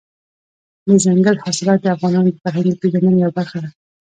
[0.87, 3.69] دځنګل حاصلات د افغانانو د فرهنګي پیژندنې یوه برخه ده.